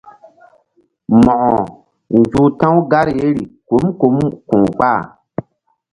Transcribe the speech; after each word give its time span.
Mo̧ko 1.11 1.51
nzuh 2.19 2.49
ta̧w 2.59 2.75
gar 2.91 3.07
yeri 3.17 3.43
kum 3.67 3.83
kum 3.99 4.15
ku̧ 4.49 4.59
kpah. 4.75 4.99